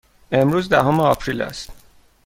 امروز 0.31 0.69
دهم 0.69 0.99
آپریل 0.99 1.41
است. 1.41 1.69